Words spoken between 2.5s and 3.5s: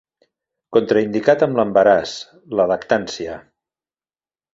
la lactància.